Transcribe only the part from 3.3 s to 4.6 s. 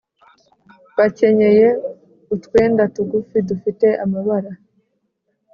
dufite amabara